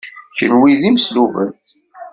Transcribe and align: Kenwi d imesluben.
Kenwi 0.37 0.71
d 0.81 0.81
imesluben. 0.89 1.49